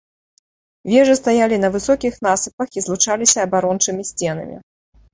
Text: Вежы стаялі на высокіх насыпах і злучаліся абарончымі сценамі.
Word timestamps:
Вежы 0.91 1.15
стаялі 1.21 1.59
на 1.65 1.69
высокіх 1.77 2.13
насыпах 2.31 2.67
і 2.81 2.87
злучаліся 2.89 3.37
абарончымі 3.49 4.03
сценамі. 4.13 4.55